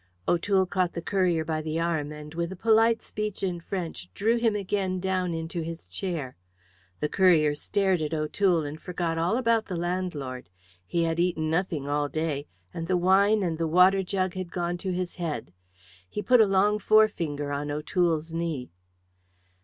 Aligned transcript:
O'Toole 0.27 0.65
caught 0.65 0.93
the 0.93 1.01
courier 1.03 1.45
by 1.45 1.61
the 1.61 1.79
arm 1.79 2.11
and 2.11 2.33
with 2.33 2.51
a 2.51 2.55
polite 2.55 3.03
speech 3.03 3.43
in 3.43 3.59
French 3.59 4.09
drew 4.15 4.37
him 4.37 4.55
again 4.55 4.99
down 4.99 5.31
into 5.35 5.61
his 5.61 5.85
chair. 5.85 6.35
The 7.01 7.07
courier 7.07 7.53
stared 7.53 8.01
at 8.01 8.11
O'Toole 8.11 8.63
and 8.65 8.81
forgot 8.81 9.19
all 9.19 9.37
about 9.37 9.67
the 9.67 9.75
landlord. 9.75 10.49
He 10.87 11.03
had 11.03 11.19
eaten 11.19 11.51
nothing 11.51 11.87
all 11.87 12.09
day, 12.09 12.47
and 12.73 12.87
the 12.87 12.97
wine 12.97 13.43
and 13.43 13.59
the 13.59 13.67
water 13.67 14.01
jug 14.01 14.33
had 14.33 14.51
gone 14.51 14.79
to 14.79 14.91
his 14.91 15.17
head. 15.17 15.53
He 16.09 16.23
put 16.23 16.41
a 16.41 16.47
long 16.47 16.79
forefinger 16.79 17.51
on 17.51 17.69
O'Toole's 17.69 18.33
knee. 18.33 18.71